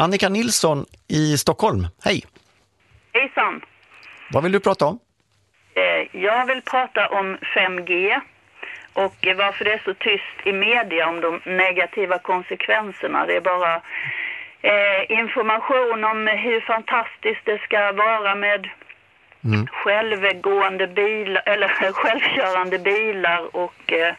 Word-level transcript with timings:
Annika 0.00 0.28
Nilsson 0.28 0.86
i 1.08 1.38
Stockholm, 1.38 1.86
hej! 2.04 2.24
Hejsan! 3.12 3.60
Vad 4.30 4.42
vill 4.42 4.52
du 4.52 4.60
prata 4.60 4.86
om? 4.86 4.98
Eh, 5.74 6.20
jag 6.22 6.46
vill 6.46 6.62
prata 6.62 7.08
om 7.08 7.36
5G 7.56 8.20
och 8.92 9.16
varför 9.36 9.64
det 9.64 9.72
är 9.72 9.82
så 9.84 9.94
tyst 9.94 10.46
i 10.46 10.52
media 10.52 11.08
om 11.08 11.20
de 11.20 11.40
negativa 11.44 12.18
konsekvenserna. 12.18 13.26
Det 13.26 13.36
är 13.36 13.40
bara 13.40 13.74
eh, 14.62 15.18
information 15.18 16.04
om 16.04 16.26
hur 16.26 16.60
fantastiskt 16.60 17.44
det 17.44 17.58
ska 17.58 17.92
vara 17.92 18.34
med 18.34 18.68
mm. 19.44 19.66
självgående 19.66 20.86
bilar 20.86 21.42
eller 21.46 21.68
självkörande 21.92 22.78
bilar 22.78 23.56
och 23.56 23.92
eh, 23.92 24.08
eh, 24.08 24.14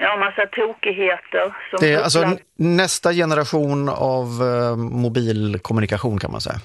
ja, 0.00 0.16
massa 0.16 0.46
tokigheter. 0.46 1.54
Som 1.70 1.78
det 1.80 1.92
är 1.92 2.02
alltså 2.02 2.38
nästa 2.56 3.12
generation 3.12 3.88
av 3.88 4.26
eh, 4.26 4.76
mobilkommunikation 4.76 6.18
kan 6.18 6.32
man 6.32 6.40
säga. 6.40 6.56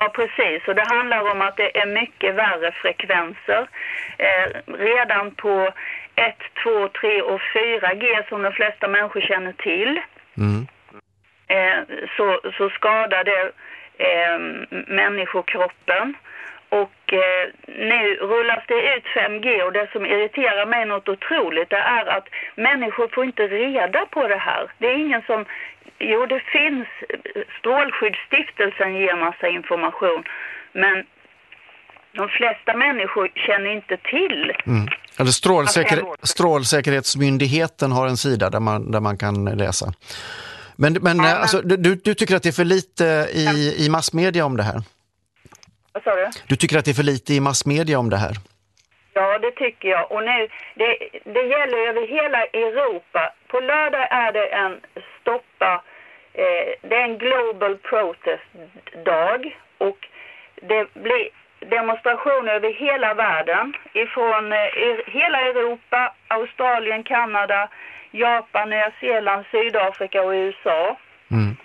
Ja, 0.00 0.08
precis. 0.08 0.68
Och 0.68 0.74
det 0.74 0.84
handlar 0.88 1.30
om 1.32 1.40
att 1.40 1.56
det 1.56 1.78
är 1.78 1.86
mycket 1.86 2.34
värre 2.34 2.72
frekvenser. 2.72 3.68
Eh, 4.18 4.74
redan 4.78 5.30
på 5.30 5.72
1, 6.14 6.34
2, 6.62 6.88
3 7.00 7.22
och 7.22 7.40
4G 7.40 8.28
som 8.28 8.42
de 8.42 8.52
flesta 8.52 8.88
människor 8.88 9.20
känner 9.20 9.52
till 9.52 10.00
mm. 10.36 10.66
eh, 11.48 11.80
så, 12.16 12.40
så 12.58 12.70
skadar 12.70 13.24
det 13.24 13.42
eh, 13.98 14.38
människokroppen. 14.88 16.14
Och 16.68 17.12
eh, 17.12 17.44
nu 17.66 18.16
rullas 18.16 18.64
det 18.68 18.94
ut 18.94 19.04
5G 19.04 19.62
och 19.62 19.72
det 19.72 19.88
som 19.92 20.06
irriterar 20.06 20.66
mig 20.66 20.86
något 20.86 21.08
otroligt 21.08 21.70
det 21.70 21.76
är 21.76 22.06
att 22.06 22.28
människor 22.54 23.08
får 23.14 23.24
inte 23.24 23.42
reda 23.42 24.06
på 24.06 24.28
det 24.28 24.36
här. 24.36 24.70
Det 24.78 24.86
är 24.86 24.94
ingen 24.94 25.22
som... 25.22 25.44
Jo, 25.98 26.26
det 26.26 26.40
finns. 26.40 26.88
Strålskyddsstiftelsen 27.58 28.94
ger 28.94 29.16
massa 29.16 29.48
information. 29.48 30.24
Men 30.72 31.06
de 32.12 32.28
flesta 32.28 32.76
människor 32.76 33.28
känner 33.46 33.70
inte 33.70 33.96
till. 33.96 34.52
Mm. 34.66 34.86
Eller 35.18 35.30
strålsäker 35.30 36.02
Strålsäkerhetsmyndigheten 36.22 37.92
har 37.92 38.06
en 38.06 38.16
sida 38.16 38.50
där 38.50 38.60
man, 38.60 38.90
där 38.90 39.00
man 39.00 39.18
kan 39.18 39.44
läsa. 39.44 39.92
Men, 40.76 40.92
men, 40.92 41.16
ja, 41.16 41.22
men... 41.22 41.36
Alltså, 41.36 41.60
du, 41.60 41.94
du 41.94 42.14
tycker 42.14 42.36
att 42.36 42.42
det 42.42 42.48
är 42.48 42.52
för 42.52 42.64
lite 42.64 43.04
i, 43.32 43.74
i 43.86 43.88
massmedia 43.90 44.44
om 44.44 44.56
det 44.56 44.62
här? 44.62 44.82
Vad 45.96 46.02
sa 46.04 46.16
du? 46.16 46.26
Du 46.48 46.56
tycker 46.56 46.78
att 46.78 46.84
det 46.84 46.90
är 46.90 47.00
för 47.02 47.10
lite 47.12 47.34
i 47.34 47.40
massmedia 47.40 47.98
om 47.98 48.10
det 48.10 48.16
här? 48.16 48.34
Ja, 49.14 49.38
det 49.38 49.50
tycker 49.50 49.88
jag. 49.88 50.12
Och 50.12 50.22
nu, 50.24 50.48
det, 50.74 50.90
det 51.24 51.44
gäller 51.54 51.78
över 51.88 52.06
hela 52.16 52.40
Europa. 52.44 53.32
På 53.48 53.60
lördag 53.60 54.06
är 54.10 54.32
det 54.32 54.46
en 54.46 54.80
stoppa, 55.20 55.82
eh, 56.32 56.68
det 56.88 56.96
är 56.96 57.04
en 57.04 57.18
Global 57.18 57.76
Protest-dag 57.76 59.56
och 59.78 59.98
det 60.62 60.94
blir 60.94 61.28
demonstrationer 61.76 62.52
över 62.52 62.72
hela 62.72 63.14
världen. 63.14 63.74
Ifrån 63.92 64.52
eh, 64.52 64.68
hela 65.06 65.40
Europa, 65.40 66.14
Australien, 66.28 67.02
Kanada, 67.02 67.68
Japan, 68.10 68.70
Nya 68.70 68.92
Zeeland, 69.00 69.44
Sydafrika 69.50 70.22
och 70.22 70.30
USA. 70.32 70.96
Mm. 71.30 71.56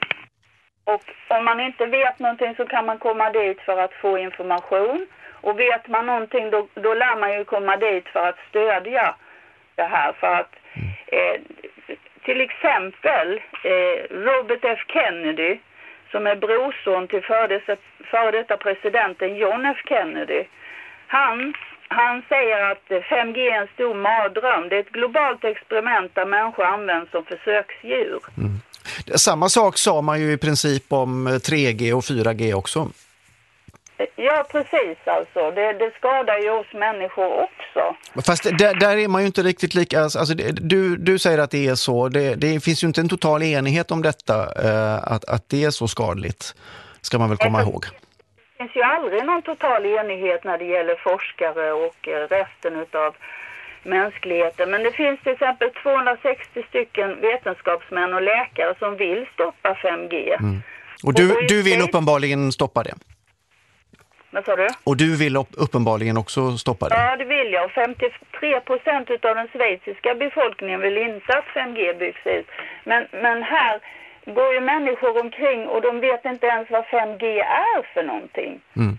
Och 0.93 1.03
om 1.37 1.45
man 1.45 1.59
inte 1.59 1.85
vet 1.85 2.19
någonting 2.19 2.55
så 2.55 2.65
kan 2.65 2.85
man 2.85 2.97
komma 2.97 3.29
dit 3.29 3.61
för 3.61 3.77
att 3.77 3.93
få 3.93 4.17
information. 4.17 5.07
Och 5.41 5.59
vet 5.59 5.87
man 5.87 6.05
någonting 6.05 6.49
då, 6.49 6.67
då 6.73 6.93
lär 6.93 7.15
man 7.19 7.33
ju 7.33 7.43
komma 7.43 7.77
dit 7.77 8.07
för 8.07 8.29
att 8.29 8.39
stödja 8.49 9.15
det 9.75 9.83
här. 9.83 10.13
För 10.13 10.27
att 10.27 10.55
eh, 11.07 11.41
till 12.23 12.41
exempel 12.41 13.41
eh, 13.63 14.15
Robert 14.15 14.63
F 14.63 14.79
Kennedy 14.87 15.57
som 16.11 16.27
är 16.27 16.35
brorson 16.35 17.07
till 17.07 17.23
före 18.11 18.31
detta 18.31 18.57
presidenten 18.57 19.35
John 19.35 19.65
F 19.65 19.77
Kennedy. 19.85 20.43
Han, 21.07 21.53
han 21.87 22.23
säger 22.29 22.71
att 22.71 22.87
5G 22.89 23.37
är 23.37 23.61
en 23.61 23.67
stor 23.67 23.93
mardröm. 23.93 24.69
Det 24.69 24.75
är 24.75 24.79
ett 24.79 24.89
globalt 24.89 25.43
experiment 25.43 26.15
där 26.15 26.25
människor 26.25 26.63
används 26.63 27.11
som 27.11 27.25
försöksdjur. 27.25 28.19
Mm. 28.37 28.60
Samma 29.15 29.49
sak 29.49 29.77
sa 29.77 30.01
man 30.01 30.21
ju 30.21 30.31
i 30.31 30.37
princip 30.37 30.93
om 30.93 31.27
3G 31.27 31.89
eh, 31.89 31.97
och 31.97 32.03
4G 32.03 32.53
också. 32.53 32.89
Ja, 34.15 34.45
precis 34.51 34.97
alltså. 35.05 35.51
Det, 35.51 35.73
det 35.73 35.91
skadar 35.97 36.37
ju 36.37 36.49
oss 36.49 36.73
människor 36.73 37.43
också. 37.43 37.95
Fast 38.25 38.43
där, 38.43 38.73
där 38.79 38.97
är 38.97 39.07
man 39.07 39.21
ju 39.21 39.27
inte 39.27 39.41
riktigt 39.41 39.73
lika... 39.73 40.01
Alltså, 40.01 40.19
alltså 40.19 40.33
du, 40.53 40.97
du 40.97 41.19
säger 41.19 41.37
att 41.37 41.51
det 41.51 41.67
är 41.67 41.75
så. 41.75 42.09
Det, 42.09 42.35
det 42.35 42.63
finns 42.63 42.83
ju 42.83 42.87
inte 42.87 43.01
en 43.01 43.09
total 43.09 43.43
enighet 43.43 43.91
om 43.91 44.01
detta, 44.01 44.35
eh, 44.63 45.13
att, 45.13 45.25
att 45.25 45.49
det 45.49 45.63
är 45.63 45.69
så 45.69 45.87
skadligt. 45.87 46.55
Ska 47.01 47.19
man 47.19 47.29
väl 47.29 47.37
komma 47.37 47.57
det, 47.57 47.63
ihåg. 47.63 47.85
Det 47.85 48.57
finns 48.57 48.75
ju 48.75 48.81
aldrig 48.81 49.25
någon 49.25 49.41
total 49.41 49.85
enighet 49.85 50.43
när 50.43 50.57
det 50.57 50.65
gäller 50.65 50.95
forskare 50.95 51.71
och 51.71 52.07
eh, 52.07 52.27
resten 52.27 52.85
av 52.93 53.15
mänskligheten. 53.83 54.71
Men 54.71 54.83
det 54.83 54.91
finns 54.91 55.19
till 55.19 55.31
exempel 55.31 55.69
260 55.83 56.63
stycken 56.69 57.21
vetenskapsmän 57.21 58.13
och 58.13 58.21
läkare 58.21 58.75
som 58.79 58.97
vill 58.97 59.25
stoppa 59.33 59.73
5G. 59.73 60.39
Mm. 60.39 60.61
Och 61.03 61.13
du, 61.13 61.31
och 61.31 61.47
du 61.47 61.63
vill 61.63 61.81
uppenbarligen 61.81 62.51
stoppa 62.51 62.83
det? 62.83 62.93
Vad 64.31 64.45
sa 64.45 64.55
du? 64.55 64.67
Och 64.83 64.97
du 64.97 65.17
vill 65.17 65.37
uppenbarligen 65.37 66.17
också 66.17 66.57
stoppa 66.57 66.89
det? 66.89 66.95
Ja, 66.95 67.17
det 67.17 67.25
vill 67.25 67.53
jag. 67.53 67.65
Och 67.65 67.71
53 67.71 68.59
procent 68.59 69.09
av 69.09 69.35
den 69.35 69.47
schweiziska 69.47 70.15
befolkningen 70.15 70.79
vill 70.81 70.97
inte 70.97 71.37
att 71.37 71.45
5G 71.45 71.99
byggs 71.99 72.25
ut. 72.25 72.47
Men, 72.83 73.07
men 73.11 73.43
här 73.43 73.79
går 74.25 74.53
ju 74.53 74.61
människor 74.61 75.19
omkring 75.19 75.67
och 75.67 75.81
de 75.81 75.99
vet 75.99 76.25
inte 76.25 76.47
ens 76.47 76.69
vad 76.69 76.83
5G 76.85 77.25
är 77.69 77.93
för 77.93 78.03
någonting. 78.03 78.61
Mm. 78.75 78.97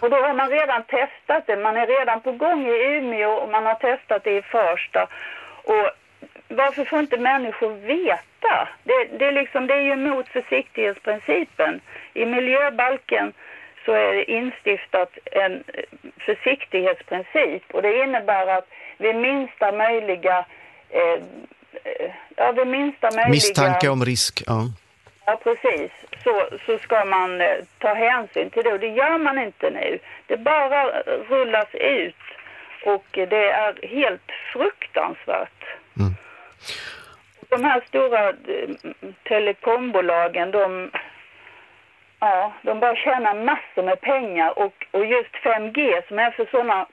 Och 0.00 0.10
då 0.10 0.16
har 0.16 0.34
man 0.34 0.50
redan 0.50 0.82
testat 0.82 1.46
det. 1.46 1.56
Man 1.56 1.76
är 1.76 1.86
redan 1.86 2.20
på 2.20 2.32
gång 2.32 2.66
i 2.66 2.96
Umeå 2.96 3.30
och 3.30 3.48
man 3.48 3.66
har 3.66 3.74
testat 3.74 4.24
det 4.24 4.36
i 4.36 4.42
Första. 4.42 5.02
Och 5.64 5.90
varför 6.48 6.84
får 6.84 6.98
inte 6.98 7.16
människor 7.16 7.74
veta? 7.74 8.68
Det, 8.84 9.18
det, 9.18 9.24
är, 9.24 9.32
liksom, 9.32 9.66
det 9.66 9.74
är 9.74 9.80
ju 9.80 9.92
emot 9.92 10.28
försiktighetsprincipen. 10.28 11.80
I 12.14 12.26
miljöbalken 12.26 13.32
så 13.84 13.92
är 13.92 14.12
det 14.12 14.30
instiftat 14.30 15.18
en 15.24 15.52
eh, 15.52 15.84
försiktighetsprincip 16.18 17.74
och 17.74 17.82
det 17.82 18.04
innebär 18.04 18.46
att 18.46 18.68
vid 18.98 19.16
minsta 19.16 19.72
möjliga 19.72 20.46
eh, 20.90 21.22
eh 21.84 22.10
ja, 22.36 22.52
vid 22.52 22.66
minsta 22.66 23.06
möjliga... 23.10 23.28
Misstanke 23.28 23.88
om 23.88 24.04
risk, 24.04 24.42
ja. 24.46 24.60
Ja, 25.28 25.36
precis. 25.44 25.90
Så, 26.24 26.48
så 26.66 26.78
ska 26.78 27.04
man 27.04 27.40
eh, 27.40 27.56
ta 27.78 27.94
hänsyn 27.94 28.50
till 28.50 28.64
det. 28.64 28.72
Och 28.72 28.80
det 28.80 28.88
gör 28.88 29.18
man 29.18 29.38
inte 29.38 29.70
nu. 29.70 29.98
Det 30.26 30.36
bara 30.36 31.02
rullas 31.28 31.74
ut. 31.74 32.24
Och 32.84 33.06
det 33.12 33.50
är 33.50 33.88
helt 33.88 34.30
fruktansvärt. 34.52 35.64
Mm. 36.00 36.12
De 37.48 37.64
här 37.64 37.82
stora 37.88 38.28
eh, 38.28 38.68
telekombolagen, 39.22 40.50
de, 40.50 40.90
ja, 42.20 42.52
de 42.62 42.80
bara 42.80 42.96
tjänar 42.96 43.34
massor 43.34 43.82
med 43.82 44.00
pengar. 44.00 44.58
Och, 44.58 44.86
och 44.90 45.06
just 45.06 45.34
5G 45.34 46.08
som 46.08 46.18
är 46.18 46.30
för 46.30 46.46
sådana 46.50 46.86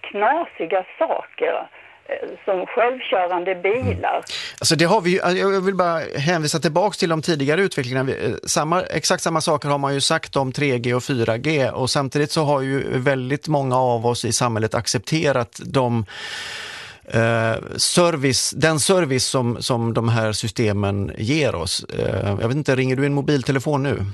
knasiga 0.00 0.84
saker 0.98 1.68
Eh, 2.10 2.28
som 2.44 2.66
självkörande 2.66 3.54
bilar. 3.54 4.14
Mm. 4.14 4.22
Alltså 4.58 4.76
det 4.76 4.84
har 4.84 5.00
vi 5.00 5.20
alltså, 5.20 5.38
jag 5.38 5.60
vill 5.60 5.74
bara 5.74 6.00
hänvisa 6.16 6.58
tillbaka 6.58 6.94
till 6.94 7.08
de 7.08 7.22
tidigare 7.22 7.62
utvecklingarna. 7.62 8.12
Eh, 8.12 8.32
samma, 8.44 8.82
exakt 8.82 9.22
samma 9.22 9.40
saker 9.40 9.68
har 9.68 9.78
man 9.78 9.94
ju 9.94 10.00
sagt 10.00 10.36
om 10.36 10.52
3G 10.52 10.92
och 10.92 11.02
4G 11.02 11.70
och 11.70 11.90
samtidigt 11.90 12.30
så 12.30 12.44
har 12.44 12.60
ju 12.60 12.98
väldigt 12.98 13.48
många 13.48 13.76
av 13.76 14.06
oss 14.06 14.24
i 14.24 14.32
samhället 14.32 14.74
accepterat 14.74 15.60
de 15.64 16.04
eh, 17.04 17.54
service, 17.76 18.50
den 18.56 18.80
service 18.80 19.24
som, 19.24 19.62
som 19.62 19.94
de 19.94 20.08
här 20.08 20.32
systemen 20.32 21.12
ger 21.18 21.54
oss. 21.54 21.84
Jag 22.40 22.48
vet 22.48 22.56
inte, 22.56 22.76
ringer 22.76 22.96
du 22.96 23.06
en 23.06 23.14
mobiltelefon 23.14 23.82
nu? 23.82 24.04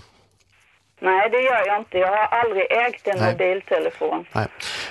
Nej, 1.01 1.31
det 1.31 1.43
gör 1.43 1.67
jag 1.67 1.81
inte. 1.81 1.99
Jag 1.99 2.09
har 2.09 2.27
aldrig 2.27 2.65
ägt 2.71 3.07
en 3.07 3.19
Nej. 3.19 3.33
mobiltelefon. 3.33 4.25
Nej. 4.33 4.47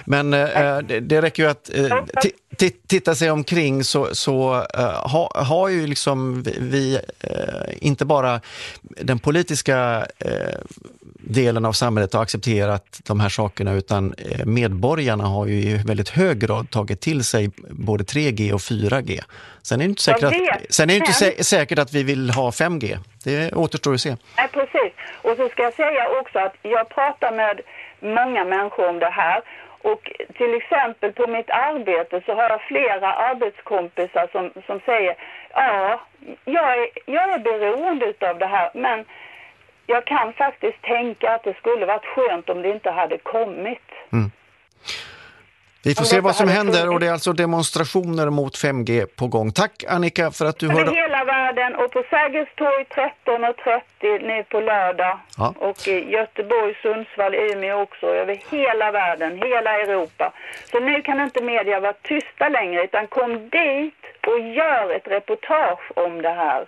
Men 0.05 0.33
eh, 0.33 0.77
det, 0.77 0.99
det 0.99 1.21
räcker 1.21 1.43
ju 1.43 1.49
att 1.49 1.69
eh, 1.75 2.71
titta 2.87 3.15
sig 3.15 3.31
omkring 3.31 3.83
så, 3.83 4.15
så 4.15 4.65
ha, 5.03 5.31
har 5.35 5.69
ju 5.69 5.87
liksom 5.87 6.43
vi, 6.43 6.99
uh, 7.23 7.77
inte 7.81 8.05
bara 8.05 8.41
den 8.79 9.19
politiska 9.19 10.07
uh, 10.25 10.31
delen 11.27 11.65
av 11.65 11.71
samhället 11.71 12.13
har 12.13 12.21
accepterat 12.21 13.01
de 13.07 13.19
här 13.19 13.29
sakerna 13.29 13.73
utan 13.73 14.13
medborgarna 14.45 15.23
har 15.23 15.45
ju 15.45 15.53
i 15.53 15.83
väldigt 15.87 16.09
hög 16.09 16.39
grad 16.39 16.71
tagit 16.71 17.01
till 17.01 17.23
sig 17.23 17.49
både 17.69 18.03
3G 18.03 18.53
och 18.53 18.59
4G. 18.59 19.21
Sen 19.63 19.81
är 19.81 19.85
det 19.85 19.89
inte 19.89 20.01
säkert, 20.01 20.23
att, 20.23 20.73
sen 20.73 20.89
är 20.89 20.93
det 20.93 20.97
inte 20.97 21.13
sä 21.13 21.43
säkert 21.43 21.79
att 21.79 21.93
vi 21.93 22.03
vill 22.03 22.29
ha 22.29 22.49
5G. 22.49 22.97
Det 23.23 23.53
återstår 23.53 23.93
att 23.93 24.01
se. 24.01 24.17
Nej, 24.37 24.47
precis. 24.53 24.93
Och 25.21 25.37
så 25.37 25.49
ska 25.49 25.63
jag 25.63 25.73
säga 25.73 26.19
också 26.21 26.39
att 26.39 26.55
jag 26.61 26.89
pratar 26.89 27.31
med 27.31 27.61
många 27.99 28.45
människor 28.45 28.89
om 28.89 28.99
det 28.99 29.09
här 29.09 29.41
Och 29.91 30.11
till 30.37 30.53
exempel 30.53 31.11
på 31.11 31.27
mitt 31.27 31.49
arbete 31.49 32.21
så 32.25 32.31
har 32.33 32.49
jag 32.49 32.61
flera 32.61 33.13
arbetskompisar 33.13 34.29
som, 34.31 34.51
som 34.67 34.79
säger 34.85 35.15
ja, 35.53 36.01
jag 36.45 36.67
är, 36.79 36.87
jag 37.05 37.33
är 37.33 37.39
beroende 37.39 38.13
av 38.29 38.39
det 38.39 38.45
här 38.45 38.71
men 38.73 39.05
jag 39.85 40.05
kan 40.05 40.33
faktiskt 40.33 40.81
tänka 40.81 41.31
att 41.35 41.43
det 41.43 41.53
skulle 41.57 41.85
varit 41.85 42.05
skönt 42.05 42.49
om 42.49 42.61
det 42.61 42.69
inte 42.69 42.91
hade 42.91 43.17
kommit. 43.17 43.87
Mm. 44.11 44.31
Vi 45.87 45.95
får 45.95 46.05
se 46.05 46.19
vad 46.19 46.35
som 46.35 46.49
händer 46.49 46.89
och 46.89 46.99
det 46.99 47.07
är 47.07 47.11
alltså 47.11 47.33
demonstrationer 47.33 48.29
mot 48.29 48.55
5G 48.55 49.05
på 49.05 49.27
gång. 49.27 49.51
Tack 49.51 49.83
Annika 49.89 50.31
för 50.31 50.45
att 50.45 50.59
du 50.59 50.67
hörde... 50.67 50.81
Över 50.81 50.95
hela 51.01 51.23
världen 51.23 51.75
och 51.75 51.91
på 51.91 52.03
Sergels 52.09 52.49
torg 52.55 52.85
13.30 52.89 54.27
nu 54.27 54.43
på 54.43 54.59
lördag. 54.59 55.19
Ja. 55.37 55.53
Och 55.59 55.87
i 55.87 56.11
Göteborg, 56.11 56.75
Sundsvall, 56.81 57.35
Umeå 57.35 57.81
också. 57.81 58.05
Över 58.05 58.41
hela 58.51 58.91
världen, 58.91 59.31
hela 59.37 59.71
Europa. 59.81 60.33
Så 60.71 60.79
nu 60.79 61.01
kan 61.01 61.21
inte 61.21 61.43
media 61.43 61.79
vara 61.79 61.93
tysta 61.93 62.49
längre 62.49 62.83
utan 62.83 63.07
kom 63.07 63.49
dit 63.49 64.03
och 64.27 64.39
gör 64.39 64.95
ett 64.95 65.07
reportage 65.07 65.91
om 65.95 66.21
det 66.21 66.35
här. 66.43 66.65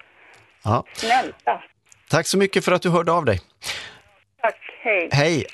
Ja. 0.63 0.83
Snälla. 0.93 1.61
Tack 2.09 2.27
så 2.27 2.37
mycket 2.37 2.65
för 2.65 2.71
att 2.71 2.81
du 2.81 2.89
hörde 2.89 3.11
av 3.11 3.25
dig. 3.25 3.39
Tack, 4.41 4.55
hej. 4.83 5.09
Hej. 5.11 5.45